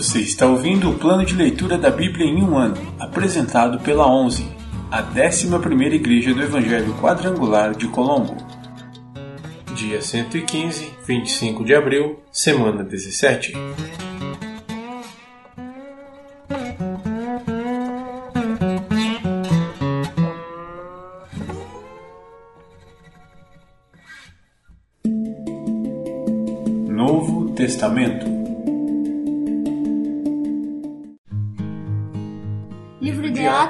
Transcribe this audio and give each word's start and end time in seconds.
Você 0.00 0.20
está 0.20 0.46
ouvindo 0.46 0.88
o 0.88 0.98
plano 0.98 1.26
de 1.26 1.34
leitura 1.34 1.76
da 1.76 1.90
Bíblia 1.90 2.24
em 2.24 2.42
um 2.42 2.56
ano, 2.56 2.74
apresentado 2.98 3.78
pela 3.80 4.10
11, 4.10 4.50
a 4.90 5.02
11ª 5.02 5.92
Igreja 5.92 6.32
do 6.32 6.40
Evangelho 6.40 6.94
Quadrangular 6.94 7.76
de 7.76 7.86
Colombo. 7.86 8.34
Dia 9.74 10.00
115, 10.00 10.90
25 11.06 11.66
de 11.66 11.74
abril, 11.74 12.18
semana 12.32 12.82
17. 12.82 13.52
Novo 26.88 27.50
Testamento 27.50 28.39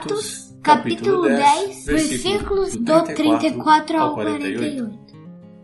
Atos, 0.00 0.56
capítulo 0.62 1.24
10, 1.24 1.84
versículos 1.84 2.74
do 2.74 3.02
34 3.04 3.98
ao 3.98 4.14
48. 4.14 4.98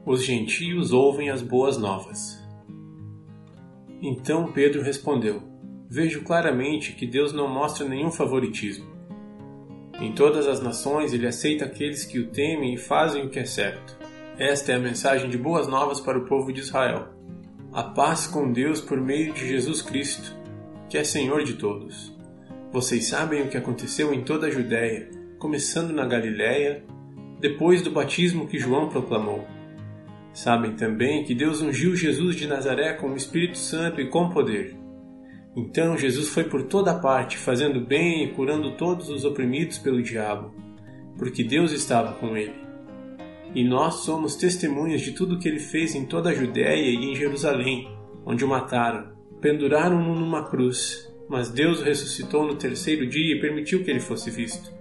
Os 0.04 0.22
gentios 0.22 0.92
ouvem 0.92 1.30
as 1.30 1.40
boas 1.40 1.78
novas. 1.78 2.38
Então 4.02 4.52
Pedro 4.52 4.82
respondeu: 4.82 5.42
Vejo 5.88 6.22
claramente 6.22 6.92
que 6.92 7.06
Deus 7.06 7.32
não 7.32 7.48
mostra 7.48 7.88
nenhum 7.88 8.10
favoritismo. 8.10 8.84
Em 9.98 10.12
todas 10.12 10.46
as 10.46 10.60
nações 10.60 11.14
ele 11.14 11.26
aceita 11.26 11.64
aqueles 11.64 12.04
que 12.04 12.18
o 12.18 12.28
temem 12.28 12.74
e 12.74 12.78
fazem 12.78 13.24
o 13.24 13.30
que 13.30 13.38
é 13.38 13.46
certo. 13.46 13.96
Esta 14.38 14.72
é 14.72 14.74
a 14.74 14.78
mensagem 14.78 15.30
de 15.30 15.38
boas 15.38 15.66
novas 15.66 15.98
para 15.98 16.18
o 16.18 16.26
povo 16.26 16.52
de 16.52 16.60
Israel. 16.60 17.08
A 17.72 17.82
paz 17.82 18.26
com 18.26 18.52
Deus 18.52 18.82
por 18.82 19.00
meio 19.00 19.32
de 19.32 19.48
Jesus 19.48 19.80
Cristo, 19.80 20.36
que 20.90 20.98
é 20.98 21.04
Senhor 21.04 21.42
de 21.42 21.54
todos. 21.54 22.15
Vocês 22.76 23.06
sabem 23.06 23.40
o 23.40 23.48
que 23.48 23.56
aconteceu 23.56 24.12
em 24.12 24.22
toda 24.22 24.48
a 24.48 24.50
Judéia, 24.50 25.08
começando 25.38 25.94
na 25.94 26.04
Galiléia, 26.04 26.84
depois 27.40 27.80
do 27.80 27.90
batismo 27.90 28.46
que 28.46 28.58
João 28.58 28.90
proclamou. 28.90 29.46
Sabem 30.34 30.76
também 30.76 31.24
que 31.24 31.34
Deus 31.34 31.62
ungiu 31.62 31.96
Jesus 31.96 32.36
de 32.36 32.46
Nazaré 32.46 32.92
com 32.92 33.08
o 33.08 33.16
Espírito 33.16 33.56
Santo 33.56 33.98
e 33.98 34.10
com 34.10 34.28
poder. 34.28 34.76
Então 35.56 35.96
Jesus 35.96 36.28
foi 36.28 36.44
por 36.44 36.64
toda 36.64 36.92
parte, 36.98 37.38
fazendo 37.38 37.80
bem 37.80 38.24
e 38.24 38.32
curando 38.34 38.76
todos 38.76 39.08
os 39.08 39.24
oprimidos 39.24 39.78
pelo 39.78 40.02
diabo, 40.02 40.54
porque 41.16 41.42
Deus 41.42 41.72
estava 41.72 42.12
com 42.12 42.36
ele. 42.36 42.56
E 43.54 43.64
nós 43.64 44.04
somos 44.04 44.36
testemunhas 44.36 45.00
de 45.00 45.12
tudo 45.12 45.36
o 45.36 45.38
que 45.38 45.48
ele 45.48 45.60
fez 45.60 45.94
em 45.94 46.04
toda 46.04 46.28
a 46.28 46.34
Judéia 46.34 46.90
e 46.90 47.10
em 47.10 47.14
Jerusalém, 47.14 47.88
onde 48.26 48.44
o 48.44 48.48
mataram. 48.48 49.16
Penduraram-no 49.40 50.14
numa 50.14 50.44
cruz, 50.44 51.06
mas 51.28 51.50
Deus 51.50 51.80
o 51.80 51.84
ressuscitou 51.84 52.46
no 52.46 52.56
terceiro 52.56 53.06
dia 53.06 53.34
e 53.34 53.40
permitiu 53.40 53.82
que 53.82 53.90
ele 53.90 54.00
fosse 54.00 54.30
visto. 54.30 54.72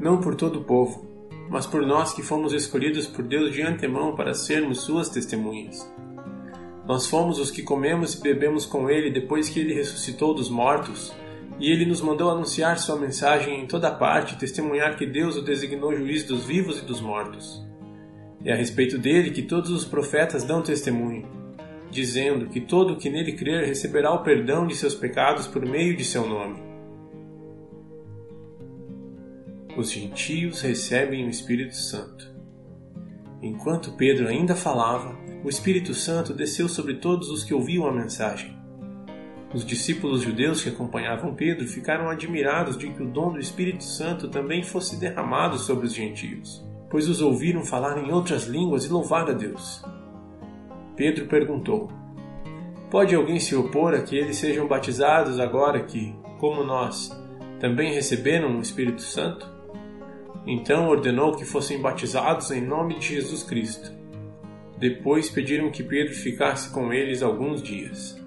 Não 0.00 0.20
por 0.20 0.34
todo 0.34 0.60
o 0.60 0.64
povo, 0.64 1.06
mas 1.50 1.66
por 1.66 1.84
nós 1.84 2.12
que 2.12 2.22
fomos 2.22 2.52
escolhidos 2.52 3.06
por 3.06 3.24
Deus 3.24 3.52
de 3.52 3.62
antemão 3.62 4.14
para 4.14 4.34
sermos 4.34 4.82
suas 4.82 5.08
testemunhas. 5.08 5.90
Nós 6.86 7.06
fomos 7.06 7.38
os 7.38 7.50
que 7.50 7.62
comemos 7.62 8.14
e 8.14 8.22
bebemos 8.22 8.64
com 8.64 8.88
ele 8.88 9.10
depois 9.10 9.48
que 9.48 9.60
ele 9.60 9.74
ressuscitou 9.74 10.34
dos 10.34 10.48
mortos, 10.48 11.12
e 11.60 11.70
ele 11.70 11.84
nos 11.84 12.00
mandou 12.00 12.30
anunciar 12.30 12.78
sua 12.78 12.96
mensagem 12.96 13.60
em 13.60 13.66
toda 13.66 13.90
parte 13.90 14.34
e 14.34 14.38
testemunhar 14.38 14.96
que 14.96 15.04
Deus 15.04 15.36
o 15.36 15.42
designou 15.42 15.94
juiz 15.94 16.24
dos 16.24 16.44
vivos 16.44 16.78
e 16.78 16.84
dos 16.84 17.00
mortos. 17.00 17.62
É 18.44 18.52
a 18.52 18.56
respeito 18.56 18.96
dele 18.96 19.32
que 19.32 19.42
todos 19.42 19.70
os 19.70 19.84
profetas 19.84 20.44
dão 20.44 20.62
testemunho, 20.62 21.26
dizendo 21.90 22.48
que 22.48 22.60
todo 22.60 22.94
o 22.94 22.96
que 22.96 23.10
nele 23.10 23.32
crer 23.32 23.66
receberá 23.66 24.12
o 24.12 24.22
perdão 24.22 24.66
de 24.66 24.74
seus 24.74 24.94
pecados 24.94 25.46
por 25.46 25.64
meio 25.64 25.96
de 25.96 26.04
seu 26.04 26.28
nome. 26.28 26.60
Os 29.76 29.92
gentios 29.92 30.60
recebem 30.60 31.26
o 31.26 31.30
Espírito 31.30 31.76
Santo. 31.76 32.34
Enquanto 33.40 33.92
Pedro 33.92 34.26
ainda 34.26 34.56
falava, 34.56 35.16
o 35.44 35.48
Espírito 35.48 35.94
Santo 35.94 36.34
desceu 36.34 36.68
sobre 36.68 36.94
todos 36.94 37.30
os 37.30 37.44
que 37.44 37.54
ouviam 37.54 37.86
a 37.86 37.92
mensagem. 37.92 38.58
Os 39.54 39.64
discípulos 39.64 40.22
judeus 40.22 40.62
que 40.62 40.68
acompanhavam 40.68 41.34
Pedro 41.34 41.66
ficaram 41.66 42.10
admirados 42.10 42.76
de 42.76 42.90
que 42.90 43.02
o 43.02 43.08
dom 43.08 43.32
do 43.32 43.38
Espírito 43.38 43.84
Santo 43.84 44.28
também 44.28 44.62
fosse 44.62 44.96
derramado 44.96 45.56
sobre 45.58 45.86
os 45.86 45.94
gentios, 45.94 46.62
pois 46.90 47.08
os 47.08 47.22
ouviram 47.22 47.64
falar 47.64 47.96
em 48.04 48.12
outras 48.12 48.44
línguas 48.44 48.84
e 48.84 48.88
louvar 48.88 49.30
a 49.30 49.32
Deus. 49.32 49.82
Pedro 50.98 51.26
perguntou: 51.26 51.88
Pode 52.90 53.14
alguém 53.14 53.38
se 53.38 53.54
opor 53.54 53.94
a 53.94 54.02
que 54.02 54.16
eles 54.16 54.36
sejam 54.36 54.66
batizados 54.66 55.38
agora 55.38 55.84
que, 55.84 56.12
como 56.40 56.64
nós, 56.64 57.16
também 57.60 57.94
receberam 57.94 58.58
o 58.58 58.60
Espírito 58.60 59.02
Santo? 59.02 59.48
Então 60.44 60.88
ordenou 60.88 61.36
que 61.36 61.44
fossem 61.44 61.80
batizados 61.80 62.50
em 62.50 62.60
nome 62.60 62.98
de 62.98 63.14
Jesus 63.14 63.44
Cristo. 63.44 63.96
Depois 64.76 65.30
pediram 65.30 65.70
que 65.70 65.84
Pedro 65.84 66.14
ficasse 66.14 66.72
com 66.72 66.92
eles 66.92 67.22
alguns 67.22 67.62
dias. 67.62 68.17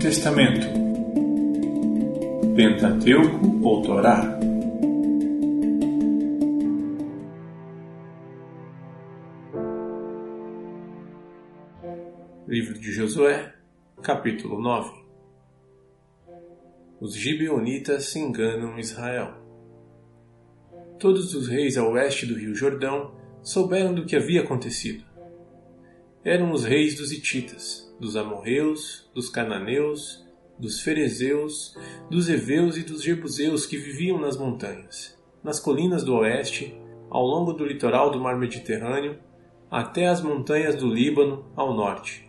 Testamento 0.00 0.68
Pentateuco 2.54 3.60
ou 3.64 3.82
Torá 3.82 4.38
Livro 12.46 12.78
de 12.78 12.92
Josué, 12.92 13.52
capítulo 14.00 14.62
9 14.62 14.88
Os 17.00 17.16
gibeonitas 17.16 18.04
se 18.04 18.20
enganam 18.20 18.78
Israel. 18.78 19.34
Todos 21.00 21.34
os 21.34 21.48
reis 21.48 21.76
a 21.76 21.84
oeste 21.84 22.24
do 22.24 22.36
rio 22.36 22.54
Jordão 22.54 23.16
souberam 23.42 23.92
do 23.92 24.06
que 24.06 24.14
havia 24.14 24.42
acontecido. 24.42 25.04
Eram 26.24 26.52
os 26.52 26.64
reis 26.64 26.96
dos 26.96 27.10
Hititas, 27.10 27.87
dos 27.98 28.16
amorreus, 28.16 29.10
dos 29.14 29.28
cananeus, 29.28 30.24
dos 30.58 30.80
ferezeus, 30.80 31.76
dos 32.10 32.28
heveus 32.28 32.76
e 32.76 32.82
dos 32.82 33.02
jebuseus 33.02 33.66
que 33.66 33.76
viviam 33.76 34.18
nas 34.20 34.36
montanhas, 34.36 35.16
nas 35.42 35.60
colinas 35.60 36.02
do 36.02 36.16
oeste, 36.16 36.76
ao 37.10 37.24
longo 37.24 37.52
do 37.52 37.64
litoral 37.64 38.10
do 38.10 38.20
mar 38.20 38.36
Mediterrâneo, 38.36 39.18
até 39.70 40.06
as 40.06 40.20
montanhas 40.20 40.74
do 40.74 40.86
Líbano, 40.86 41.44
ao 41.54 41.74
norte. 41.74 42.28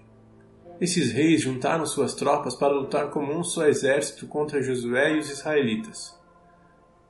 Esses 0.80 1.12
reis 1.12 1.42
juntaram 1.42 1.86
suas 1.86 2.14
tropas 2.14 2.56
para 2.56 2.74
lutar 2.74 3.10
como 3.10 3.34
um 3.34 3.44
só 3.44 3.68
exército 3.68 4.28
contra 4.28 4.62
Josué 4.62 5.16
e 5.16 5.20
os 5.20 5.30
israelitas. 5.30 6.18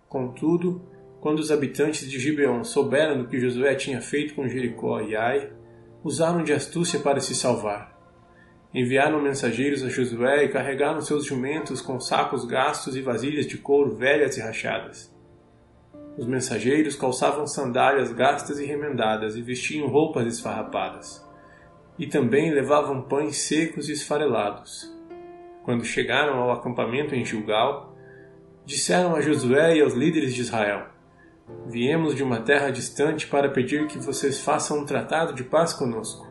Contudo, 0.07 0.81
quando 1.21 1.39
os 1.39 1.51
habitantes 1.51 2.09
de 2.09 2.19
Gibeon 2.19 2.63
souberam 2.63 3.21
do 3.21 3.27
que 3.27 3.39
Josué 3.39 3.75
tinha 3.75 4.01
feito 4.01 4.33
com 4.33 4.47
Jericó 4.47 5.01
e 5.01 5.15
Ai, 5.15 5.51
usaram 6.03 6.43
de 6.43 6.53
astúcia 6.53 6.99
para 6.99 7.19
se 7.19 7.35
salvar 7.35 7.98
Enviaram 8.73 9.19
mensageiros 9.19 9.83
a 9.83 9.89
Josué 9.89 10.43
e 10.45 10.49
carregaram 10.49 11.01
seus 11.01 11.25
jumentos 11.25 11.81
com 11.81 11.99
sacos 11.99 12.45
gastos 12.45 12.95
e 12.95 13.01
vasilhas 13.01 13.47
de 13.47 13.57
couro 13.57 13.95
velhas 13.95 14.37
e 14.37 14.41
rachadas. 14.41 15.11
Os 16.15 16.27
mensageiros 16.27 16.95
calçavam 16.95 17.47
sandálias 17.47 18.11
gastas 18.11 18.59
e 18.59 18.65
remendadas 18.65 19.35
e 19.35 19.41
vestiam 19.41 19.87
roupas 19.87 20.27
esfarrapadas. 20.27 21.25
E 21.97 22.05
também 22.05 22.53
levavam 22.53 23.01
pães 23.01 23.37
secos 23.37 23.89
e 23.89 23.93
esfarelados. 23.93 24.93
Quando 25.63 25.83
chegaram 25.83 26.37
ao 26.37 26.51
acampamento 26.51 27.15
em 27.15 27.25
Gilgal, 27.25 27.95
disseram 28.65 29.15
a 29.15 29.21
Josué 29.21 29.77
e 29.77 29.81
aos 29.81 29.93
líderes 29.93 30.35
de 30.35 30.41
Israel: 30.41 30.89
Viemos 31.65 32.13
de 32.15 32.21
uma 32.21 32.41
terra 32.41 32.69
distante 32.69 33.25
para 33.25 33.49
pedir 33.49 33.87
que 33.87 33.97
vocês 33.97 34.39
façam 34.39 34.79
um 34.79 34.85
tratado 34.85 35.33
de 35.33 35.43
paz 35.43 35.73
conosco. 35.73 36.28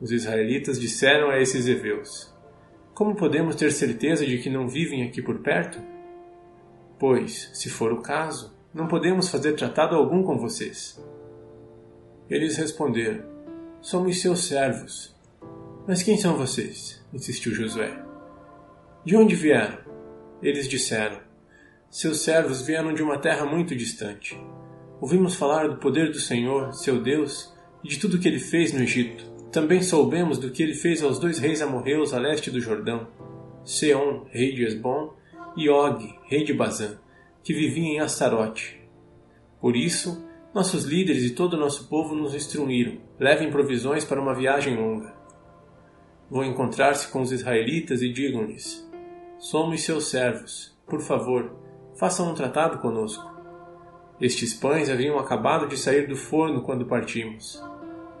Os 0.00 0.10
israelitas 0.10 0.78
disseram 0.78 1.30
a 1.30 1.40
esses 1.40 1.66
heveus: 1.66 2.32
Como 2.94 3.16
podemos 3.16 3.56
ter 3.56 3.72
certeza 3.72 4.26
de 4.26 4.38
que 4.38 4.50
não 4.50 4.68
vivem 4.68 5.02
aqui 5.02 5.22
por 5.22 5.38
perto? 5.38 5.80
Pois, 6.98 7.50
se 7.54 7.70
for 7.70 7.92
o 7.92 8.02
caso, 8.02 8.54
não 8.74 8.86
podemos 8.86 9.28
fazer 9.28 9.54
tratado 9.54 9.96
algum 9.96 10.22
com 10.22 10.38
vocês. 10.38 11.02
Eles 12.28 12.56
responderam: 12.56 13.24
Somos 13.80 14.20
seus 14.20 14.44
servos. 14.44 15.14
Mas 15.86 16.02
quem 16.02 16.18
são 16.18 16.36
vocês? 16.36 17.02
insistiu 17.12 17.54
Josué. 17.54 18.02
De 19.04 19.16
onde 19.16 19.34
vieram? 19.34 19.78
Eles 20.42 20.68
disseram: 20.68 21.20
Seus 21.88 22.20
servos 22.20 22.60
vieram 22.60 22.92
de 22.92 23.02
uma 23.02 23.18
terra 23.18 23.46
muito 23.46 23.74
distante. 23.74 24.38
Ouvimos 25.00 25.36
falar 25.36 25.68
do 25.68 25.76
poder 25.76 26.10
do 26.10 26.18
Senhor, 26.18 26.72
seu 26.72 27.00
Deus, 27.00 27.54
e 27.84 27.88
de 27.88 27.98
tudo 27.98 28.18
que 28.18 28.26
ele 28.26 28.40
fez 28.40 28.72
no 28.72 28.82
Egito. 28.82 29.35
Também 29.56 29.80
soubemos 29.80 30.36
do 30.36 30.50
que 30.50 30.62
ele 30.62 30.74
fez 30.74 31.02
aos 31.02 31.18
dois 31.18 31.38
reis 31.38 31.62
amorreus 31.62 32.12
a 32.12 32.18
leste 32.18 32.50
do 32.50 32.60
Jordão, 32.60 33.08
Seom, 33.64 34.26
rei 34.28 34.52
de 34.52 34.62
Esbom, 34.66 35.14
e 35.56 35.70
Og, 35.70 36.14
rei 36.24 36.44
de 36.44 36.52
Bazã, 36.52 36.98
que 37.42 37.54
vivia 37.54 37.88
em 37.88 37.98
Astarote. 37.98 38.78
Por 39.58 39.74
isso, 39.74 40.28
nossos 40.54 40.84
líderes 40.84 41.24
e 41.24 41.30
todo 41.30 41.54
o 41.54 41.56
nosso 41.58 41.88
povo 41.88 42.14
nos 42.14 42.34
instruíram: 42.34 42.98
levem 43.18 43.50
provisões 43.50 44.04
para 44.04 44.20
uma 44.20 44.34
viagem 44.34 44.76
longa. 44.76 45.14
Vão 46.30 46.44
encontrar-se 46.44 47.08
com 47.08 47.22
os 47.22 47.32
israelitas 47.32 48.02
e 48.02 48.12
digam-lhes: 48.12 48.86
Somos 49.38 49.82
seus 49.82 50.10
servos. 50.10 50.76
Por 50.86 51.00
favor, 51.00 51.50
façam 51.98 52.30
um 52.30 52.34
tratado 52.34 52.76
conosco. 52.76 53.24
Estes 54.20 54.52
pães 54.52 54.90
haviam 54.90 55.18
acabado 55.18 55.66
de 55.66 55.78
sair 55.78 56.06
do 56.06 56.14
forno 56.14 56.60
quando 56.60 56.84
partimos. 56.84 57.64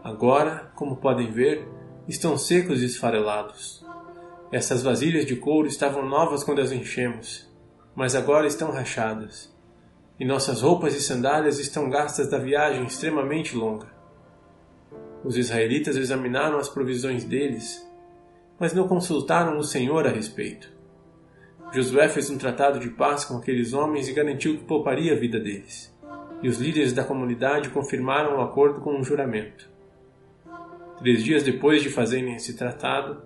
Agora, 0.06 0.70
como 0.76 0.98
podem 0.98 1.32
ver, 1.32 1.66
estão 2.06 2.38
secos 2.38 2.80
e 2.80 2.86
esfarelados. 2.86 3.84
Essas 4.52 4.80
vasilhas 4.80 5.26
de 5.26 5.34
couro 5.34 5.66
estavam 5.66 6.08
novas 6.08 6.44
quando 6.44 6.60
as 6.60 6.70
enchemos, 6.70 7.52
mas 7.92 8.14
agora 8.14 8.46
estão 8.46 8.70
rachadas. 8.70 9.52
E 10.16 10.24
nossas 10.24 10.62
roupas 10.62 10.94
e 10.94 11.00
sandálias 11.00 11.58
estão 11.58 11.90
gastas 11.90 12.30
da 12.30 12.38
viagem 12.38 12.84
extremamente 12.84 13.56
longa. 13.56 13.88
Os 15.24 15.36
israelitas 15.36 15.96
examinaram 15.96 16.58
as 16.58 16.68
provisões 16.68 17.24
deles, 17.24 17.84
mas 18.60 18.72
não 18.72 18.86
consultaram 18.86 19.58
o 19.58 19.64
Senhor 19.64 20.06
a 20.06 20.10
respeito. 20.10 20.72
Josué 21.72 22.08
fez 22.08 22.30
um 22.30 22.38
tratado 22.38 22.78
de 22.78 22.90
paz 22.90 23.24
com 23.24 23.38
aqueles 23.38 23.72
homens 23.72 24.08
e 24.08 24.12
garantiu 24.12 24.56
que 24.56 24.66
pouparia 24.66 25.14
a 25.14 25.18
vida 25.18 25.40
deles. 25.40 25.92
E 26.44 26.48
os 26.48 26.58
líderes 26.58 26.92
da 26.92 27.02
comunidade 27.02 27.70
confirmaram 27.70 28.36
o 28.36 28.40
acordo 28.40 28.80
com 28.80 28.96
um 28.96 29.02
juramento. 29.02 29.74
Três 30.98 31.22
dias 31.22 31.42
depois 31.42 31.82
de 31.82 31.90
fazerem 31.90 32.34
esse 32.34 32.56
tratado, 32.56 33.22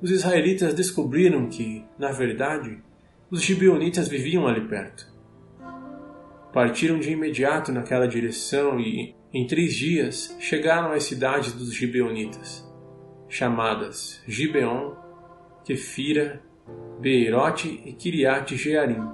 os 0.00 0.10
israelitas 0.10 0.72
descobriram 0.74 1.48
que, 1.48 1.84
na 1.98 2.10
verdade, 2.10 2.82
os 3.30 3.42
gibeonitas 3.42 4.08
viviam 4.08 4.46
ali 4.46 4.66
perto. 4.66 5.06
Partiram 6.52 6.98
de 6.98 7.12
imediato 7.12 7.70
naquela 7.70 8.08
direção 8.08 8.80
e, 8.80 9.14
em 9.32 9.46
três 9.46 9.74
dias, 9.74 10.36
chegaram 10.40 10.92
às 10.92 11.04
cidades 11.04 11.52
dos 11.52 11.72
gibeonitas, 11.72 12.66
chamadas 13.28 14.20
Gibeon, 14.26 14.94
Kefira 15.64 16.42
Beerote 17.00 17.80
e 17.84 17.92
Kiriat 17.92 18.56
Jearim. 18.56 19.08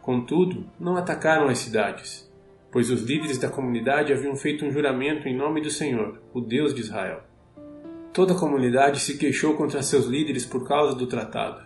Contudo, 0.00 0.66
não 0.80 0.96
atacaram 0.96 1.48
as 1.48 1.58
cidades, 1.58 2.31
pois 2.72 2.90
os 2.90 3.02
líderes 3.02 3.38
da 3.38 3.48
comunidade 3.48 4.12
haviam 4.12 4.34
feito 4.34 4.64
um 4.64 4.72
juramento 4.72 5.28
em 5.28 5.36
nome 5.36 5.60
do 5.60 5.70
Senhor, 5.70 6.20
o 6.34 6.40
Deus 6.40 6.74
de 6.74 6.80
Israel. 6.80 7.22
Toda 8.12 8.32
a 8.32 8.38
comunidade 8.38 8.98
se 8.98 9.16
queixou 9.16 9.54
contra 9.54 9.82
seus 9.82 10.06
líderes 10.06 10.44
por 10.44 10.66
causa 10.66 10.96
do 10.96 11.06
tratado. 11.06 11.62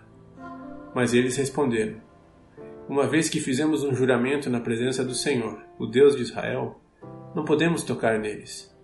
Mas 0.94 1.14
eles 1.14 1.36
responderam: 1.36 1.96
Uma 2.88 3.06
vez 3.06 3.28
que 3.28 3.40
fizemos 3.40 3.82
um 3.84 3.94
juramento 3.94 4.50
na 4.50 4.60
presença 4.60 5.04
do 5.04 5.14
Senhor, 5.14 5.62
o 5.78 5.86
Deus 5.86 6.16
de 6.16 6.22
Israel, 6.22 6.80
não 7.34 7.44
podemos 7.44 7.84
tocar 7.84 8.18
neles. 8.18 8.74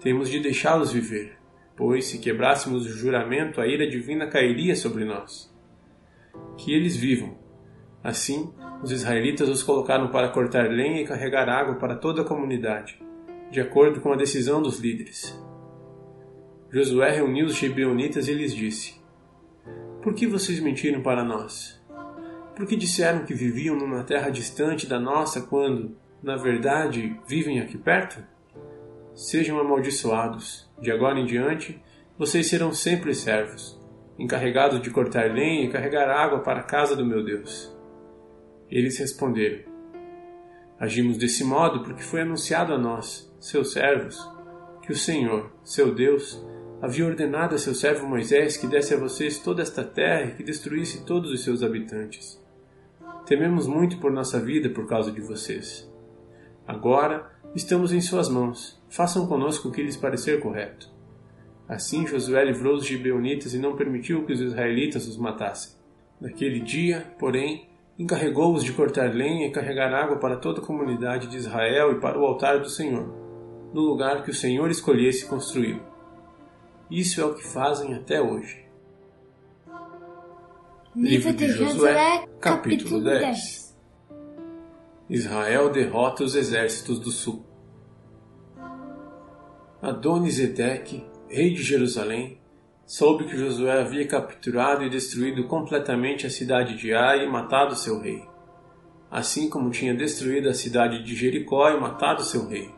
Temos 0.00 0.30
de 0.30 0.40
deixá-los 0.40 0.92
viver, 0.92 1.36
pois 1.76 2.06
se 2.06 2.18
quebrássemos 2.18 2.86
o 2.86 2.88
juramento, 2.88 3.60
a 3.60 3.66
ira 3.66 3.86
divina 3.86 4.26
cairia 4.26 4.74
sobre 4.74 5.04
nós 5.04 5.50
que 6.56 6.72
eles 6.72 6.96
vivam. 6.96 7.38
Assim, 8.02 8.52
os 8.82 8.90
israelitas 8.90 9.48
os 9.48 9.62
colocaram 9.62 10.08
para 10.08 10.30
cortar 10.30 10.70
lenha 10.70 11.02
e 11.02 11.06
carregar 11.06 11.48
água 11.48 11.74
para 11.74 11.96
toda 11.96 12.22
a 12.22 12.24
comunidade, 12.24 13.00
de 13.50 13.60
acordo 13.60 14.00
com 14.00 14.12
a 14.12 14.16
decisão 14.16 14.62
dos 14.62 14.78
líderes. 14.78 15.38
Josué 16.70 17.10
reuniu 17.10 17.46
os 17.46 17.56
gibeonitas 17.56 18.28
e 18.28 18.32
lhes 18.32 18.54
disse: 18.54 19.00
Por 20.02 20.14
que 20.14 20.26
vocês 20.26 20.60
mentiram 20.60 21.02
para 21.02 21.24
nós? 21.24 21.80
Por 22.56 22.66
que 22.66 22.76
disseram 22.76 23.24
que 23.24 23.34
viviam 23.34 23.76
numa 23.76 24.04
terra 24.04 24.30
distante 24.30 24.86
da 24.86 24.98
nossa 24.98 25.42
quando, 25.42 25.96
na 26.22 26.36
verdade, 26.36 27.18
vivem 27.26 27.60
aqui 27.60 27.76
perto? 27.76 28.22
Sejam 29.14 29.58
amaldiçoados. 29.58 30.70
De 30.80 30.90
agora 30.90 31.18
em 31.18 31.26
diante, 31.26 31.82
vocês 32.16 32.46
serão 32.46 32.72
sempre 32.72 33.14
servos 33.14 33.80
encarregado 34.20 34.78
de 34.78 34.90
cortar 34.90 35.32
lenha 35.32 35.64
e 35.64 35.70
carregar 35.70 36.10
água 36.10 36.40
para 36.40 36.60
a 36.60 36.62
casa 36.62 36.94
do 36.94 37.06
meu 37.06 37.24
Deus. 37.24 37.74
Eles 38.70 38.98
responderam: 38.98 39.64
Agimos 40.78 41.18
desse 41.18 41.44
modo 41.44 41.82
porque 41.82 42.02
foi 42.02 42.20
anunciado 42.20 42.72
a 42.72 42.78
nós, 42.78 43.30
seus 43.40 43.72
servos, 43.72 44.18
que 44.82 44.92
o 44.92 44.96
Senhor, 44.96 45.52
seu 45.64 45.94
Deus, 45.94 46.42
havia 46.80 47.06
ordenado 47.06 47.54
a 47.54 47.58
seu 47.58 47.74
servo 47.74 48.06
Moisés 48.06 48.56
que 48.56 48.66
desse 48.66 48.94
a 48.94 48.98
vocês 48.98 49.38
toda 49.38 49.62
esta 49.62 49.84
terra 49.84 50.30
e 50.30 50.34
que 50.34 50.42
destruísse 50.42 51.04
todos 51.04 51.30
os 51.30 51.44
seus 51.44 51.62
habitantes. 51.62 52.40
Tememos 53.26 53.66
muito 53.66 53.98
por 53.98 54.10
nossa 54.10 54.40
vida 54.40 54.70
por 54.70 54.86
causa 54.86 55.12
de 55.12 55.20
vocês. 55.20 55.88
Agora 56.66 57.30
estamos 57.54 57.92
em 57.92 58.00
suas 58.00 58.28
mãos. 58.28 58.80
Façam 58.88 59.26
conosco 59.26 59.68
o 59.68 59.72
que 59.72 59.82
lhes 59.82 59.96
parecer 59.96 60.40
correto. 60.40 60.90
Assim 61.68 62.06
Josué 62.06 62.44
livrou 62.44 62.74
os 62.74 62.84
gibeonitas 62.84 63.54
e 63.54 63.58
não 63.58 63.76
permitiu 63.76 64.24
que 64.24 64.32
os 64.32 64.40
israelitas 64.40 65.06
os 65.06 65.16
matassem. 65.16 65.78
Naquele 66.20 66.58
dia, 66.58 67.14
porém, 67.18 67.69
encarregou-os 68.00 68.64
de 68.64 68.72
cortar 68.72 69.14
lenha 69.14 69.46
e 69.46 69.50
carregar 69.50 69.92
água 69.92 70.16
para 70.16 70.38
toda 70.38 70.62
a 70.62 70.64
comunidade 70.64 71.26
de 71.26 71.36
Israel 71.36 71.92
e 71.92 72.00
para 72.00 72.18
o 72.18 72.24
altar 72.24 72.58
do 72.58 72.70
Senhor, 72.70 73.06
no 73.74 73.82
lugar 73.82 74.22
que 74.22 74.30
o 74.30 74.34
Senhor 74.34 74.70
escolhesse 74.70 75.26
construí-lo. 75.26 75.82
Isso 76.90 77.20
é 77.20 77.24
o 77.26 77.34
que 77.34 77.46
fazem 77.46 77.92
até 77.92 78.22
hoje. 78.22 78.64
Livro 80.96 81.30
de 81.34 81.48
Josué, 81.48 82.26
capítulo 82.40 83.04
10 83.04 83.76
Israel 85.10 85.68
derrota 85.68 86.24
os 86.24 86.34
exércitos 86.34 86.98
do 86.98 87.10
sul. 87.10 87.44
Adonisedeque 89.82 91.04
rei 91.28 91.52
de 91.52 91.62
Jerusalém, 91.62 92.39
soube 92.90 93.22
que 93.22 93.36
Josué 93.36 93.82
havia 93.82 94.04
capturado 94.04 94.82
e 94.82 94.90
destruído 94.90 95.44
completamente 95.46 96.26
a 96.26 96.30
cidade 96.30 96.76
de 96.76 96.92
Ai 96.92 97.24
e 97.24 97.28
matado 97.28 97.76
seu 97.76 98.00
rei, 98.00 98.24
assim 99.08 99.48
como 99.48 99.70
tinha 99.70 99.94
destruído 99.94 100.48
a 100.48 100.54
cidade 100.54 101.04
de 101.04 101.14
Jericó 101.14 101.70
e 101.70 101.78
matado 101.78 102.24
seu 102.24 102.48
rei. 102.48 102.68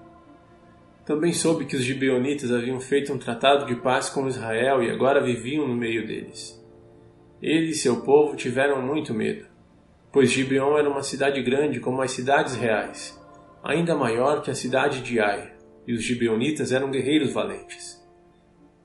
Também 1.06 1.32
soube 1.32 1.64
que 1.64 1.76
os 1.76 1.82
gibeonitas 1.82 2.52
haviam 2.52 2.78
feito 2.78 3.10
um 3.10 3.16
tratado 3.16 3.64
de 3.64 3.76
paz 3.76 4.10
com 4.10 4.28
Israel 4.28 4.82
e 4.82 4.90
agora 4.90 5.24
viviam 5.24 5.66
no 5.66 5.74
meio 5.74 6.06
deles. 6.06 6.62
Ele 7.40 7.70
e 7.70 7.74
seu 7.74 8.02
povo 8.02 8.36
tiveram 8.36 8.82
muito 8.82 9.14
medo, 9.14 9.46
pois 10.12 10.30
Gibeon 10.30 10.76
era 10.76 10.90
uma 10.90 11.02
cidade 11.02 11.42
grande 11.42 11.80
como 11.80 12.02
as 12.02 12.10
cidades 12.10 12.54
reais, 12.54 13.18
ainda 13.64 13.96
maior 13.96 14.42
que 14.42 14.50
a 14.50 14.54
cidade 14.54 15.00
de 15.00 15.18
Ai, 15.20 15.54
e 15.86 15.94
os 15.94 16.02
gibeonitas 16.02 16.70
eram 16.70 16.90
guerreiros 16.90 17.32
valentes. 17.32 17.98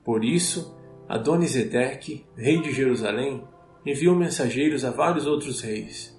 Por 0.02 0.24
isso, 0.24 0.77
Adonisedeque, 1.08 2.26
rei 2.36 2.60
de 2.60 2.70
Jerusalém, 2.70 3.42
enviou 3.86 4.14
mensageiros 4.14 4.84
a 4.84 4.90
vários 4.90 5.26
outros 5.26 5.62
reis, 5.62 6.14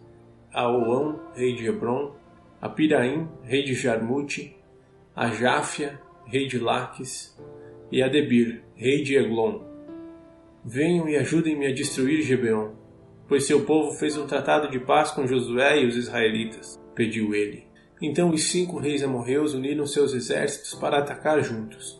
a 0.51 0.67
Oão, 0.67 1.19
rei 1.35 1.53
de 1.55 1.67
Hebron, 1.67 2.15
a 2.59 2.67
Piraim, 2.67 3.27
rei 3.43 3.63
de 3.63 3.75
Jarmute, 3.75 4.57
a 5.15 5.29
Jáfia, 5.29 5.99
rei 6.25 6.47
de 6.47 6.57
Laques, 6.57 7.37
e 7.91 8.01
a 8.01 8.07
Debir, 8.07 8.63
rei 8.75 9.03
de 9.03 9.15
Eglon. 9.15 9.61
Venham 10.65 11.07
e 11.07 11.15
ajudem-me 11.17 11.67
a 11.67 11.73
destruir 11.73 12.23
Gebeon, 12.23 12.71
pois 13.27 13.45
seu 13.45 13.65
povo 13.65 13.91
fez 13.91 14.17
um 14.17 14.25
tratado 14.25 14.69
de 14.71 14.79
paz 14.79 15.11
com 15.11 15.27
Josué 15.27 15.81
e 15.81 15.85
os 15.85 15.95
israelitas, 15.95 16.79
pediu 16.95 17.35
ele. 17.35 17.67
Então 18.01 18.29
os 18.31 18.43
cinco 18.43 18.79
reis 18.79 19.03
amorreus 19.03 19.53
uniram 19.53 19.85
seus 19.85 20.13
exércitos 20.13 20.73
para 20.73 20.97
atacar 20.97 21.43
juntos. 21.43 21.98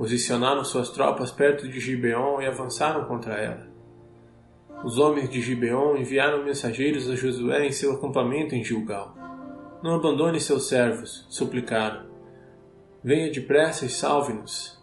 Posicionaram 0.00 0.64
suas 0.64 0.88
tropas 0.88 1.30
perto 1.30 1.68
de 1.68 1.78
Gibeon 1.78 2.40
e 2.40 2.46
avançaram 2.46 3.04
contra 3.04 3.34
ela. 3.34 3.68
Os 4.82 4.96
homens 4.96 5.28
de 5.28 5.42
Gibeon 5.42 5.94
enviaram 5.94 6.42
mensageiros 6.42 7.06
a 7.10 7.14
Josué 7.14 7.66
em 7.66 7.70
seu 7.70 7.92
acampamento 7.92 8.54
em 8.54 8.64
Gilgal. 8.64 9.14
Não 9.82 9.96
abandone 9.96 10.40
seus 10.40 10.68
servos, 10.68 11.26
suplicaram. 11.28 12.06
Venha 13.04 13.30
depressa 13.30 13.84
e 13.84 13.90
salve-nos. 13.90 14.82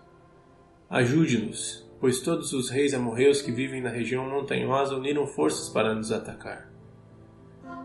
Ajude-nos, 0.88 1.90
pois 2.00 2.22
todos 2.22 2.54
os 2.54 2.70
reis 2.70 2.94
amorreus 2.94 3.42
que 3.42 3.52
vivem 3.52 3.82
na 3.82 3.90
região 3.90 4.30
montanhosa 4.30 4.96
uniram 4.96 5.26
forças 5.26 5.68
para 5.68 5.96
nos 5.96 6.12
atacar. 6.12 6.72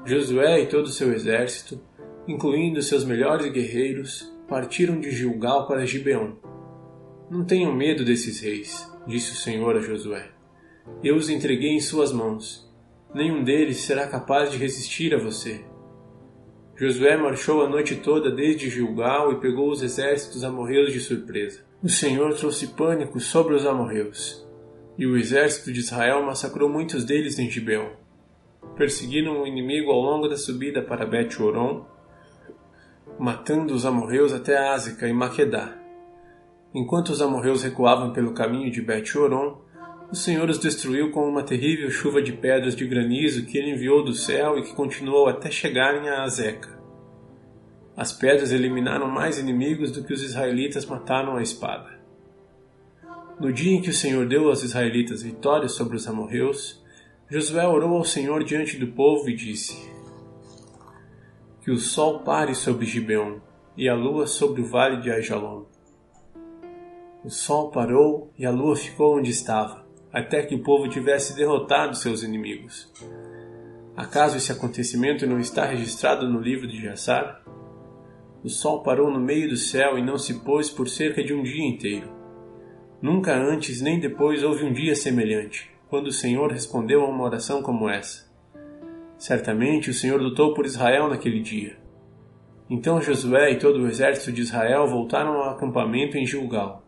Josué 0.04 0.60
e 0.60 0.66
todo 0.66 0.84
o 0.84 0.92
seu 0.92 1.10
exército, 1.14 1.80
incluindo 2.28 2.82
seus 2.82 3.06
melhores 3.06 3.50
guerreiros, 3.50 4.30
partiram 4.46 5.00
de 5.00 5.10
Gilgal 5.10 5.66
para 5.66 5.86
Gibeon 5.86 6.51
não 7.32 7.42
tenham 7.44 7.74
medo 7.74 8.04
desses 8.04 8.40
reis, 8.40 8.86
disse 9.06 9.32
o 9.32 9.36
Senhor 9.36 9.74
a 9.74 9.80
Josué. 9.80 10.28
Eu 11.02 11.16
os 11.16 11.30
entreguei 11.30 11.70
em 11.70 11.80
suas 11.80 12.12
mãos. 12.12 12.70
Nenhum 13.14 13.42
deles 13.42 13.78
será 13.78 14.06
capaz 14.06 14.52
de 14.52 14.58
resistir 14.58 15.14
a 15.14 15.18
você. 15.18 15.64
Josué 16.76 17.16
marchou 17.16 17.64
a 17.64 17.68
noite 17.68 17.96
toda 17.96 18.30
desde 18.30 18.68
Gilgal 18.68 19.32
e 19.32 19.40
pegou 19.40 19.70
os 19.70 19.82
exércitos 19.82 20.44
amorreus 20.44 20.92
de 20.92 21.00
surpresa. 21.00 21.64
O 21.82 21.88
Senhor 21.88 22.34
trouxe 22.34 22.66
pânico 22.66 23.18
sobre 23.18 23.54
os 23.54 23.64
amorreus, 23.64 24.46
e 24.98 25.06
o 25.06 25.16
exército 25.16 25.72
de 25.72 25.80
Israel 25.80 26.22
massacrou 26.22 26.68
muitos 26.68 27.02
deles 27.02 27.38
em 27.38 27.48
Gibeon. 27.48 27.92
Perseguiram 28.76 29.42
o 29.42 29.46
inimigo 29.46 29.90
ao 29.90 30.00
longo 30.00 30.28
da 30.28 30.36
subida 30.36 30.82
para 30.82 31.06
Bet-Horon, 31.06 31.86
matando 33.18 33.72
os 33.72 33.86
amorreus 33.86 34.34
até 34.34 34.58
Ásica 34.58 35.08
e 35.08 35.14
Maquedá. 35.14 35.81
Enquanto 36.74 37.10
os 37.10 37.20
amorreus 37.20 37.62
recuavam 37.62 38.12
pelo 38.12 38.32
caminho 38.32 38.70
de 38.70 38.80
Bet-Horon, 38.80 39.60
o 40.10 40.16
Senhor 40.16 40.48
os 40.48 40.58
destruiu 40.58 41.10
com 41.10 41.28
uma 41.28 41.42
terrível 41.42 41.90
chuva 41.90 42.22
de 42.22 42.32
pedras 42.32 42.74
de 42.74 42.86
granizo 42.86 43.44
que 43.44 43.58
ele 43.58 43.72
enviou 43.72 44.04
do 44.04 44.14
céu 44.14 44.58
e 44.58 44.62
que 44.62 44.74
continuou 44.74 45.26
até 45.28 45.50
chegarem 45.50 46.08
a 46.08 46.22
Azeca. 46.22 46.80
As 47.96 48.12
pedras 48.12 48.52
eliminaram 48.52 49.06
mais 49.06 49.38
inimigos 49.38 49.92
do 49.92 50.02
que 50.02 50.14
os 50.14 50.22
israelitas 50.22 50.86
mataram 50.86 51.36
à 51.36 51.42
espada. 51.42 52.00
No 53.38 53.52
dia 53.52 53.72
em 53.72 53.82
que 53.82 53.90
o 53.90 53.94
Senhor 53.94 54.26
deu 54.26 54.48
aos 54.48 54.62
israelitas 54.62 55.22
vitória 55.22 55.68
sobre 55.68 55.96
os 55.96 56.06
amorreus, 56.06 56.82
Josué 57.28 57.66
orou 57.66 57.96
ao 57.96 58.04
Senhor 58.04 58.44
diante 58.44 58.76
do 58.76 58.88
povo 58.88 59.28
e 59.28 59.34
disse: 59.34 59.90
Que 61.62 61.70
o 61.70 61.78
sol 61.78 62.20
pare 62.20 62.54
sobre 62.54 62.86
Gibeon 62.86 63.40
e 63.76 63.88
a 63.88 63.94
lua 63.94 64.26
sobre 64.26 64.60
o 64.60 64.66
vale 64.66 64.98
de 64.98 65.10
Aijalon. 65.10 65.71
O 67.24 67.30
sol 67.30 67.70
parou 67.70 68.32
e 68.38 68.44
a 68.44 68.50
lua 68.50 68.74
ficou 68.74 69.18
onde 69.18 69.30
estava 69.30 69.82
até 70.12 70.42
que 70.42 70.54
o 70.54 70.62
povo 70.62 70.88
tivesse 70.88 71.34
derrotado 71.34 71.96
seus 71.96 72.22
inimigos. 72.22 72.92
Acaso 73.96 74.36
esse 74.36 74.52
acontecimento 74.52 75.26
não 75.26 75.40
está 75.40 75.64
registrado 75.64 76.28
no 76.28 76.38
livro 76.38 76.68
de 76.68 76.80
Jassar? 76.82 77.42
O 78.44 78.48
sol 78.48 78.82
parou 78.82 79.10
no 79.10 79.20
meio 79.20 79.48
do 79.48 79.56
céu 79.56 79.96
e 79.96 80.02
não 80.02 80.18
se 80.18 80.40
pôs 80.40 80.68
por 80.68 80.88
cerca 80.88 81.24
de 81.24 81.32
um 81.32 81.42
dia 81.42 81.64
inteiro. 81.64 82.10
Nunca 83.00 83.34
antes 83.34 83.80
nem 83.80 83.98
depois 83.98 84.42
houve 84.42 84.64
um 84.64 84.72
dia 84.72 84.94
semelhante, 84.94 85.70
quando 85.88 86.08
o 86.08 86.12
Senhor 86.12 86.52
respondeu 86.52 87.02
a 87.02 87.08
uma 87.08 87.24
oração 87.24 87.62
como 87.62 87.88
essa. 87.88 88.30
Certamente 89.16 89.90
o 89.90 89.94
Senhor 89.94 90.20
lutou 90.20 90.52
por 90.52 90.66
Israel 90.66 91.08
naquele 91.08 91.40
dia. 91.40 91.76
Então 92.68 93.00
Josué 93.00 93.52
e 93.52 93.58
todo 93.58 93.80
o 93.80 93.88
exército 93.88 94.32
de 94.32 94.42
Israel 94.42 94.86
voltaram 94.86 95.34
ao 95.34 95.50
acampamento 95.50 96.18
em 96.18 96.26
Gilgal. 96.26 96.81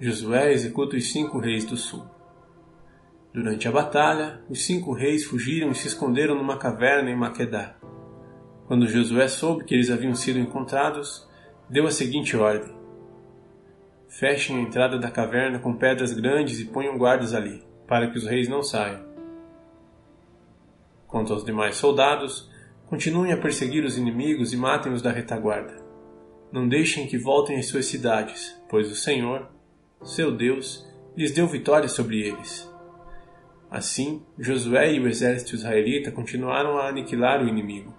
Josué 0.00 0.50
executa 0.54 0.96
os 0.96 1.12
cinco 1.12 1.38
reis 1.38 1.66
do 1.66 1.76
sul. 1.76 2.02
Durante 3.34 3.68
a 3.68 3.70
batalha, 3.70 4.40
os 4.48 4.64
cinco 4.64 4.94
reis 4.94 5.24
fugiram 5.24 5.70
e 5.70 5.74
se 5.74 5.88
esconderam 5.88 6.34
numa 6.34 6.56
caverna 6.56 7.10
em 7.10 7.14
Maquedá. 7.16 7.76
Quando 8.66 8.88
Josué 8.88 9.28
soube 9.28 9.64
que 9.64 9.74
eles 9.74 9.90
haviam 9.90 10.14
sido 10.14 10.38
encontrados, 10.38 11.28
deu 11.68 11.86
a 11.86 11.90
seguinte 11.90 12.34
ordem: 12.34 12.74
Fechem 14.08 14.56
a 14.56 14.62
entrada 14.62 14.98
da 14.98 15.10
caverna 15.10 15.58
com 15.58 15.76
pedras 15.76 16.14
grandes 16.14 16.58
e 16.60 16.64
ponham 16.64 16.96
guardas 16.96 17.34
ali, 17.34 17.62
para 17.86 18.10
que 18.10 18.16
os 18.16 18.26
reis 18.26 18.48
não 18.48 18.62
saiam. 18.62 19.04
Quanto 21.06 21.34
aos 21.34 21.44
demais 21.44 21.76
soldados, 21.76 22.50
continuem 22.86 23.32
a 23.32 23.36
perseguir 23.36 23.84
os 23.84 23.98
inimigos 23.98 24.54
e 24.54 24.56
matem-os 24.56 25.02
da 25.02 25.12
retaguarda. 25.12 25.76
Não 26.50 26.66
deixem 26.66 27.06
que 27.06 27.18
voltem 27.18 27.58
às 27.58 27.66
suas 27.66 27.84
cidades, 27.84 28.58
pois 28.68 28.90
o 28.90 28.96
Senhor, 28.96 29.59
seu 30.06 30.30
Deus, 30.30 30.86
lhes 31.16 31.32
deu 31.32 31.46
vitória 31.46 31.88
sobre 31.88 32.20
eles. 32.20 32.70
Assim, 33.70 34.22
Josué 34.38 34.94
e 34.94 35.00
o 35.00 35.06
exército 35.06 35.54
israelita 35.54 36.10
continuaram 36.10 36.78
a 36.78 36.88
aniquilar 36.88 37.42
o 37.42 37.48
inimigo. 37.48 37.94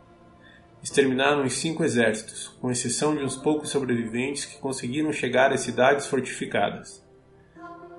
Exterminaram 0.84 1.46
os 1.46 1.54
cinco 1.54 1.84
exércitos, 1.84 2.48
com 2.60 2.72
exceção 2.72 3.16
de 3.16 3.24
uns 3.24 3.36
poucos 3.36 3.70
sobreviventes 3.70 4.46
que 4.46 4.60
conseguiram 4.60 5.14
chegar 5.14 5.54
às 5.54 5.62
cidades 5.62 6.08
fortificadas. 6.08 7.06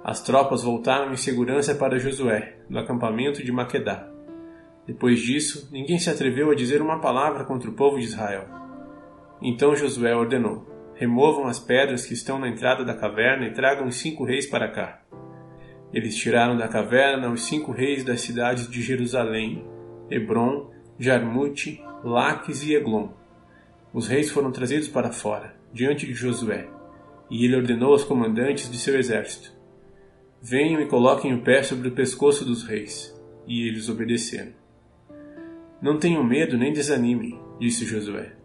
As 0.04 0.20
tropas 0.20 0.64
voltaram 0.64 1.12
em 1.12 1.16
segurança 1.16 1.74
para 1.74 1.98
Josué, 1.98 2.58
no 2.68 2.78
acampamento 2.78 3.42
de 3.42 3.52
Maquedá. 3.52 4.10
Depois 4.84 5.20
disso, 5.20 5.68
ninguém 5.70 5.98
se 5.98 6.10
atreveu 6.10 6.50
a 6.50 6.56
dizer 6.56 6.82
uma 6.82 7.00
palavra 7.00 7.44
contra 7.44 7.70
o 7.70 7.74
povo 7.74 8.00
de 8.00 8.06
Israel. 8.06 8.46
Então 9.40 9.76
Josué 9.76 10.14
ordenou: 10.14 10.66
Removam 10.94 11.46
as 11.46 11.58
pedras 11.58 12.06
que 12.06 12.14
estão 12.14 12.38
na 12.38 12.48
entrada 12.48 12.84
da 12.84 12.94
caverna 12.94 13.46
e 13.46 13.52
tragam 13.52 13.86
os 13.86 13.96
cinco 13.96 14.24
reis 14.24 14.46
para 14.46 14.70
cá. 14.70 15.02
Eles 15.92 16.16
tiraram 16.16 16.56
da 16.56 16.68
caverna 16.68 17.30
os 17.30 17.42
cinco 17.44 17.72
reis 17.72 18.04
das 18.04 18.20
cidades 18.20 18.68
de 18.68 18.80
Jerusalém, 18.80 19.64
Hebron, 20.10 20.70
Jarmute, 20.98 21.82
Laques 22.02 22.64
e 22.64 22.74
Eglon. 22.74 23.08
Os 23.92 24.08
reis 24.08 24.30
foram 24.30 24.50
trazidos 24.50 24.88
para 24.88 25.12
fora, 25.12 25.54
diante 25.72 26.06
de 26.06 26.14
Josué, 26.14 26.68
e 27.30 27.44
ele 27.44 27.56
ordenou 27.56 27.92
aos 27.92 28.04
comandantes 28.04 28.70
de 28.70 28.78
seu 28.78 28.98
exército: 28.98 29.52
Venham 30.40 30.80
e 30.80 30.86
coloquem 30.86 31.34
o 31.34 31.42
pé 31.42 31.62
sobre 31.62 31.88
o 31.88 31.92
pescoço 31.92 32.44
dos 32.44 32.64
reis. 32.64 33.12
E 33.46 33.66
eles 33.66 33.88
obedeceram. 33.88 34.52
Não 35.80 35.98
tenham 35.98 36.22
medo 36.22 36.56
nem 36.56 36.72
desanimem, 36.72 37.40
disse 37.58 37.84
Josué. 37.84 38.41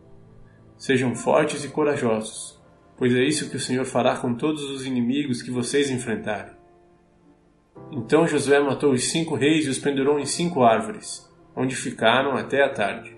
Sejam 0.77 1.15
fortes 1.15 1.63
e 1.63 1.69
corajosos, 1.69 2.61
pois 2.97 3.13
é 3.13 3.23
isso 3.23 3.49
que 3.49 3.57
o 3.57 3.59
Senhor 3.59 3.85
fará 3.85 4.15
com 4.15 4.35
todos 4.35 4.63
os 4.69 4.85
inimigos 4.85 5.41
que 5.41 5.49
vocês 5.49 5.89
enfrentarem. 5.89 6.55
Então 7.91 8.27
Josué 8.27 8.59
matou 8.59 8.91
os 8.91 9.09
cinco 9.09 9.35
reis 9.35 9.65
e 9.65 9.69
os 9.69 9.79
pendurou 9.79 10.19
em 10.19 10.25
cinco 10.25 10.63
árvores, 10.63 11.27
onde 11.55 11.75
ficaram 11.75 12.37
até 12.37 12.63
a 12.63 12.69
tarde. 12.69 13.17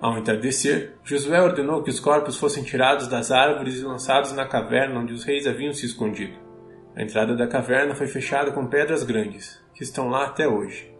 Ao 0.00 0.16
entardecer, 0.16 0.94
Josué 1.04 1.42
ordenou 1.42 1.82
que 1.82 1.90
os 1.90 2.00
corpos 2.00 2.36
fossem 2.36 2.64
tirados 2.64 3.06
das 3.06 3.30
árvores 3.30 3.78
e 3.78 3.84
lançados 3.84 4.32
na 4.32 4.46
caverna 4.46 4.98
onde 4.98 5.12
os 5.12 5.24
reis 5.24 5.46
haviam 5.46 5.74
se 5.74 5.84
escondido. 5.84 6.38
A 6.96 7.02
entrada 7.02 7.36
da 7.36 7.46
caverna 7.46 7.94
foi 7.94 8.06
fechada 8.06 8.50
com 8.50 8.66
pedras 8.66 9.04
grandes, 9.04 9.62
que 9.74 9.84
estão 9.84 10.08
lá 10.08 10.24
até 10.24 10.48
hoje. 10.48 10.90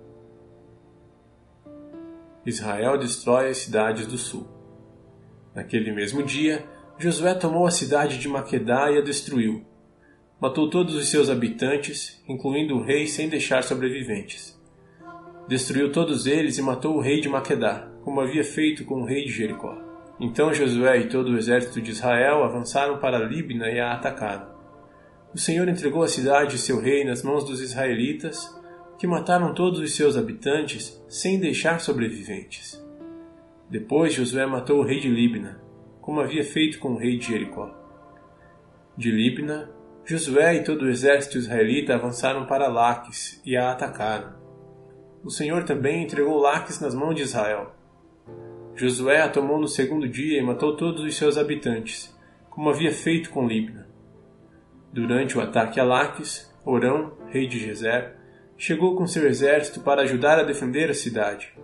Israel 2.44 2.98
destrói 2.98 3.48
as 3.48 3.58
cidades 3.58 4.06
do 4.06 4.16
sul. 4.16 4.59
Naquele 5.54 5.92
mesmo 5.92 6.22
dia, 6.22 6.64
Josué 6.98 7.34
tomou 7.34 7.66
a 7.66 7.70
cidade 7.70 8.18
de 8.18 8.28
Maquedá 8.28 8.90
e 8.90 8.98
a 8.98 9.02
destruiu. 9.02 9.64
Matou 10.40 10.70
todos 10.70 10.94
os 10.94 11.08
seus 11.08 11.28
habitantes, 11.28 12.22
incluindo 12.28 12.76
o 12.76 12.82
rei, 12.82 13.06
sem 13.06 13.28
deixar 13.28 13.62
sobreviventes. 13.62 14.58
Destruiu 15.48 15.90
todos 15.90 16.26
eles 16.26 16.58
e 16.58 16.62
matou 16.62 16.96
o 16.96 17.00
rei 17.00 17.20
de 17.20 17.28
Maquedá, 17.28 17.88
como 18.04 18.20
havia 18.20 18.44
feito 18.44 18.84
com 18.84 19.02
o 19.02 19.04
rei 19.04 19.24
de 19.24 19.32
Jericó. 19.32 19.76
Então 20.20 20.54
Josué 20.54 20.98
e 20.98 21.08
todo 21.08 21.32
o 21.32 21.38
exército 21.38 21.80
de 21.80 21.90
Israel 21.90 22.44
avançaram 22.44 22.98
para 22.98 23.18
Líbina 23.18 23.68
e 23.68 23.80
a 23.80 23.92
atacaram. 23.92 24.48
O 25.34 25.38
Senhor 25.38 25.68
entregou 25.68 26.02
a 26.02 26.08
cidade 26.08 26.56
e 26.56 26.58
seu 26.58 26.80
rei 26.80 27.04
nas 27.04 27.22
mãos 27.22 27.44
dos 27.44 27.60
israelitas, 27.60 28.54
que 28.98 29.06
mataram 29.06 29.54
todos 29.54 29.80
os 29.80 29.94
seus 29.94 30.16
habitantes 30.16 31.02
sem 31.08 31.40
deixar 31.40 31.80
sobreviventes. 31.80 32.78
Depois 33.70 34.12
Josué 34.12 34.44
matou 34.46 34.80
o 34.80 34.84
rei 34.84 34.98
de 34.98 35.08
Libna, 35.08 35.60
como 36.00 36.20
havia 36.20 36.42
feito 36.42 36.80
com 36.80 36.94
o 36.94 36.96
rei 36.96 37.16
de 37.16 37.28
Jericó. 37.28 37.72
De 38.96 39.12
Libna, 39.12 39.70
Josué 40.04 40.56
e 40.56 40.64
todo 40.64 40.82
o 40.82 40.90
exército 40.90 41.38
israelita 41.38 41.94
avançaram 41.94 42.46
para 42.46 42.66
Laques 42.66 43.40
e 43.46 43.56
a 43.56 43.70
atacaram. 43.70 44.32
O 45.22 45.30
Senhor 45.30 45.62
também 45.62 46.02
entregou 46.02 46.36
Laques 46.36 46.80
nas 46.80 46.96
mãos 46.96 47.14
de 47.14 47.22
Israel. 47.22 47.72
Josué 48.74 49.20
a 49.20 49.28
tomou 49.28 49.60
no 49.60 49.68
segundo 49.68 50.08
dia 50.08 50.40
e 50.40 50.42
matou 50.42 50.76
todos 50.76 51.04
os 51.04 51.14
seus 51.16 51.38
habitantes, 51.38 52.12
como 52.48 52.70
havia 52.70 52.90
feito 52.90 53.30
com 53.30 53.46
Libna. 53.46 53.86
Durante 54.92 55.38
o 55.38 55.40
ataque 55.40 55.78
a 55.78 55.84
Laques, 55.84 56.52
Orão, 56.64 57.12
rei 57.28 57.46
de 57.46 57.60
Gezer, 57.60 58.16
chegou 58.58 58.96
com 58.96 59.06
seu 59.06 59.28
exército 59.28 59.78
para 59.80 60.02
ajudar 60.02 60.40
a 60.40 60.42
defender 60.42 60.90
a 60.90 60.94
cidade. 60.94 61.54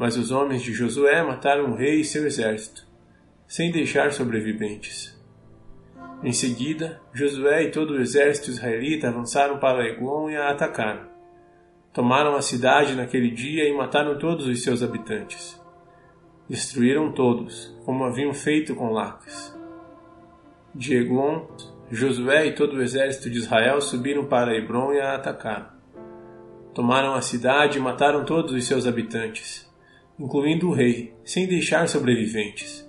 Mas 0.00 0.16
os 0.16 0.30
homens 0.30 0.62
de 0.62 0.72
Josué 0.72 1.22
mataram 1.22 1.72
o 1.72 1.74
rei 1.74 2.00
e 2.00 2.04
seu 2.06 2.26
exército, 2.26 2.86
sem 3.46 3.70
deixar 3.70 4.12
sobreviventes. 4.12 5.14
Em 6.24 6.32
seguida, 6.32 6.98
Josué 7.12 7.64
e 7.64 7.70
todo 7.70 7.90
o 7.90 8.00
exército 8.00 8.48
israelita 8.48 9.08
avançaram 9.08 9.58
para 9.58 9.86
Eglon 9.86 10.30
e 10.30 10.36
a 10.36 10.48
atacaram. 10.48 11.06
Tomaram 11.92 12.34
a 12.34 12.40
cidade 12.40 12.94
naquele 12.94 13.30
dia 13.30 13.68
e 13.68 13.76
mataram 13.76 14.18
todos 14.18 14.46
os 14.46 14.62
seus 14.62 14.82
habitantes. 14.82 15.60
Destruíram 16.48 17.12
todos, 17.12 17.78
como 17.84 18.04
haviam 18.04 18.32
feito 18.32 18.74
com 18.74 18.94
Laques. 18.94 19.54
De 20.74 20.96
Eglon, 20.96 21.44
Josué 21.90 22.46
e 22.46 22.54
todo 22.54 22.78
o 22.78 22.82
exército 22.82 23.28
de 23.28 23.36
Israel 23.36 23.82
subiram 23.82 24.24
para 24.24 24.56
Hebron 24.56 24.94
e 24.94 25.00
a 25.00 25.16
atacaram. 25.16 25.66
Tomaram 26.72 27.12
a 27.12 27.20
cidade 27.20 27.76
e 27.76 27.82
mataram 27.82 28.24
todos 28.24 28.54
os 28.54 28.66
seus 28.66 28.86
habitantes 28.86 29.68
incluindo 30.20 30.68
o 30.68 30.74
rei, 30.74 31.14
sem 31.24 31.46
deixar 31.46 31.88
sobreviventes. 31.88 32.86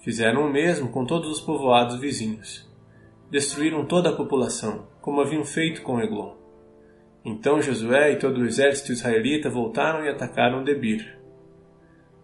Fizeram 0.00 0.46
o 0.46 0.52
mesmo 0.52 0.90
com 0.90 1.06
todos 1.06 1.30
os 1.30 1.40
povoados 1.40 1.98
vizinhos. 1.98 2.68
Destruíram 3.30 3.86
toda 3.86 4.10
a 4.10 4.16
população, 4.16 4.86
como 5.00 5.22
haviam 5.22 5.42
feito 5.42 5.80
com 5.80 5.98
Eglon. 5.98 6.36
Então 7.24 7.62
Josué 7.62 8.12
e 8.12 8.18
todo 8.18 8.42
o 8.42 8.46
exército 8.46 8.92
israelita 8.92 9.48
voltaram 9.48 10.04
e 10.04 10.10
atacaram 10.10 10.62
Debir. 10.62 11.18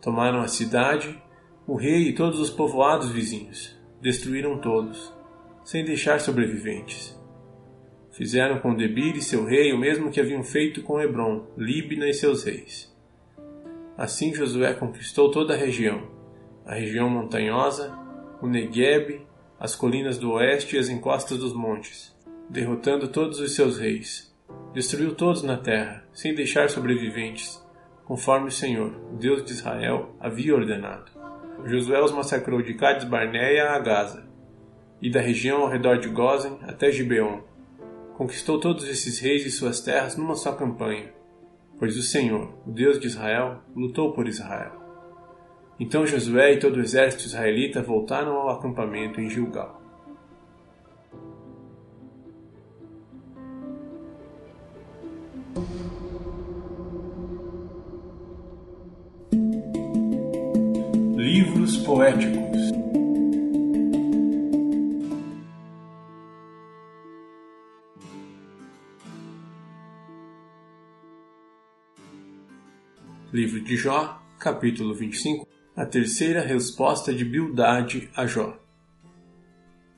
Tomaram 0.03 0.41
a 0.41 0.49
cidade, 0.49 1.19
o 1.67 1.75
rei 1.75 2.09
e 2.09 2.15
todos 2.15 2.39
os 2.39 2.51
povoados 2.51 3.11
vizinhos. 3.11 3.75
Destruíram 4.03 4.59
todos, 4.59 5.15
sem 5.65 5.83
deixar 5.83 6.21
sobreviventes. 6.21 7.19
Fizeram 8.13 8.59
com 8.59 8.75
Debir 8.75 9.17
e 9.17 9.23
seu 9.23 9.47
rei 9.47 9.73
o 9.73 9.79
mesmo 9.79 10.11
que 10.11 10.21
haviam 10.21 10.43
feito 10.43 10.83
com 10.83 11.01
Hebron, 11.01 11.47
Líbina 11.57 12.07
e 12.07 12.13
seus 12.13 12.45
reis. 12.45 12.95
Assim 13.97 14.35
Josué 14.35 14.75
conquistou 14.75 15.31
toda 15.31 15.55
a 15.55 15.57
região, 15.57 16.03
a 16.67 16.75
região 16.75 17.09
montanhosa, 17.09 17.97
o 18.43 18.47
Negueb, 18.47 19.27
as 19.59 19.75
colinas 19.75 20.19
do 20.19 20.33
oeste 20.33 20.77
e 20.77 20.79
as 20.79 20.91
encostas 20.91 21.39
dos 21.39 21.55
montes, 21.55 22.15
derrotando 22.51 23.09
todos 23.09 23.41
os 23.41 23.55
seus 23.55 23.79
reis. 23.79 24.35
Destruiu 24.75 25.15
todos 25.15 25.43
na 25.43 25.57
terra, 25.57 26.05
sem 26.13 26.35
deixar 26.35 26.69
sobreviventes, 26.69 27.65
conforme 28.05 28.49
o 28.49 28.53
Senhor, 28.53 28.93
o 29.13 29.17
Deus 29.17 29.43
de 29.43 29.53
Israel, 29.53 30.15
havia 30.21 30.55
ordenado. 30.55 31.11
Josué 31.65 32.03
os 32.03 32.13
massacrou 32.13 32.61
de 32.61 32.75
Cades 32.75 33.05
Barneia 33.05 33.71
a 33.71 33.79
Gaza, 33.79 34.29
e 35.01 35.11
da 35.11 35.21
região 35.21 35.63
ao 35.63 35.71
redor 35.71 35.99
de 35.99 36.09
Gozen 36.09 36.59
até 36.63 36.91
Gibeon, 36.91 37.41
conquistou 38.15 38.61
todos 38.61 38.87
esses 38.89 39.19
reis 39.19 39.47
e 39.47 39.51
suas 39.51 39.81
terras 39.81 40.17
numa 40.17 40.35
só 40.35 40.53
campanha, 40.53 41.13
pois 41.79 41.97
o 41.97 42.03
Senhor, 42.03 42.53
o 42.67 42.71
Deus 42.71 42.99
de 42.99 43.07
Israel, 43.07 43.63
lutou 43.75 44.13
por 44.13 44.27
Israel. 44.29 44.73
Então 45.79 46.07
Josué 46.07 46.55
e 46.55 46.59
todo 46.59 46.77
o 46.77 46.81
exército 46.81 47.25
israelita 47.27 47.83
voltaram 47.83 48.33
ao 48.33 48.51
acampamento 48.51 49.21
em 49.21 49.29
Gilgal. 49.29 49.83
Livros 61.17 61.77
poéticos 61.79 62.76
Livro 73.37 73.61
de 73.61 73.77
Jó, 73.77 74.19
capítulo 74.39 74.95
25, 74.95 75.47
a 75.77 75.85
terceira 75.85 76.41
resposta 76.41 77.13
de 77.13 77.23
Bildade 77.23 78.09
a 78.17 78.27
Jó. 78.27 78.59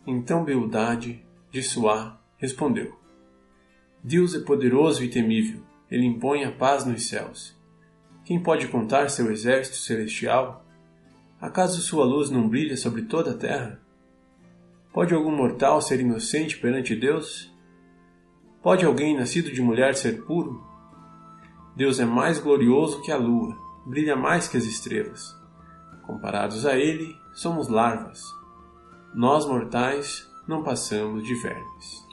Então 0.04 0.44
Bildade, 0.44 1.24
de 1.48 1.62
Suá, 1.62 2.20
respondeu: 2.36 2.98
Deus 4.02 4.34
é 4.34 4.40
poderoso 4.40 5.04
e 5.04 5.08
temível, 5.08 5.62
ele 5.88 6.04
impõe 6.04 6.42
a 6.42 6.50
paz 6.50 6.84
nos 6.84 7.06
céus. 7.08 7.56
Quem 8.24 8.42
pode 8.42 8.66
contar 8.66 9.08
seu 9.08 9.30
exército 9.30 9.76
celestial? 9.76 10.66
Acaso 11.40 11.80
sua 11.80 12.04
luz 12.04 12.30
não 12.30 12.48
brilha 12.48 12.76
sobre 12.76 13.02
toda 13.02 13.30
a 13.30 13.38
terra? 13.38 13.80
Pode 14.92 15.14
algum 15.14 15.30
mortal 15.30 15.80
ser 15.80 16.00
inocente 16.00 16.58
perante 16.58 16.96
Deus? 16.96 17.54
Pode 18.60 18.84
alguém 18.84 19.16
nascido 19.16 19.52
de 19.52 19.62
mulher 19.62 19.94
ser 19.94 20.24
puro? 20.24 20.67
Deus 21.78 22.00
é 22.00 22.04
mais 22.04 22.40
glorioso 22.40 23.00
que 23.02 23.12
a 23.12 23.16
lua, 23.16 23.56
brilha 23.86 24.16
mais 24.16 24.48
que 24.48 24.56
as 24.56 24.64
estrelas. 24.64 25.38
Comparados 26.04 26.66
a 26.66 26.76
ele, 26.76 27.16
somos 27.32 27.68
larvas. 27.68 28.20
Nós 29.14 29.46
mortais 29.46 30.28
não 30.48 30.64
passamos 30.64 31.22
de 31.22 31.36
vermes. 31.36 32.08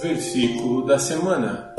Versículo 0.00 0.86
da 0.86 0.96
semana. 0.96 1.74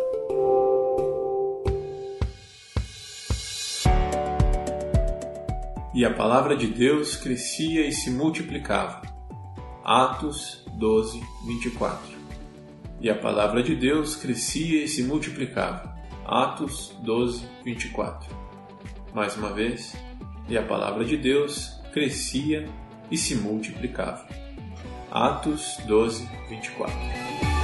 E 5.97 6.05
a 6.05 6.13
palavra 6.13 6.55
de 6.55 6.67
Deus 6.67 7.15
crescia 7.15 7.87
e 7.87 7.91
se 7.91 8.11
multiplicava. 8.11 9.01
Atos 9.83 10.63
12, 10.77 11.19
24. 11.47 12.15
E 13.01 13.09
a 13.09 13.15
palavra 13.15 13.63
de 13.63 13.75
Deus 13.75 14.15
crescia 14.15 14.83
e 14.83 14.87
se 14.87 15.01
multiplicava. 15.01 15.97
Atos 16.23 16.95
12, 17.01 17.47
24. 17.65 18.29
Mais 19.11 19.35
uma 19.37 19.51
vez, 19.51 19.97
e 20.47 20.55
a 20.55 20.61
palavra 20.61 21.03
de 21.03 21.17
Deus 21.17 21.81
crescia 21.91 22.69
e 23.09 23.17
se 23.17 23.33
multiplicava. 23.33 24.27
Atos 25.09 25.79
12, 25.87 26.29
24. 26.47 27.56